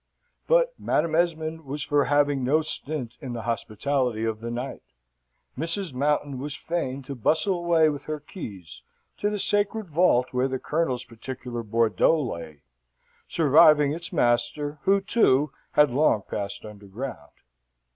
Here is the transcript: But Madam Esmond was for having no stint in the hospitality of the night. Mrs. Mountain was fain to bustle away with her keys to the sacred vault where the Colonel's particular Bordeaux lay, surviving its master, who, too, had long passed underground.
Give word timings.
But 0.47 0.73
Madam 0.79 1.13
Esmond 1.13 1.63
was 1.63 1.83
for 1.83 2.05
having 2.05 2.43
no 2.43 2.63
stint 2.63 3.19
in 3.21 3.33
the 3.33 3.43
hospitality 3.43 4.25
of 4.25 4.39
the 4.39 4.49
night. 4.49 4.81
Mrs. 5.55 5.93
Mountain 5.93 6.39
was 6.39 6.55
fain 6.55 7.03
to 7.03 7.13
bustle 7.13 7.59
away 7.59 7.87
with 7.87 8.05
her 8.05 8.19
keys 8.19 8.81
to 9.17 9.29
the 9.29 9.37
sacred 9.37 9.91
vault 9.91 10.33
where 10.33 10.47
the 10.47 10.57
Colonel's 10.57 11.05
particular 11.05 11.61
Bordeaux 11.61 12.19
lay, 12.19 12.63
surviving 13.27 13.93
its 13.93 14.11
master, 14.11 14.79
who, 14.85 15.01
too, 15.01 15.51
had 15.73 15.91
long 15.91 16.23
passed 16.27 16.65
underground. 16.65 17.29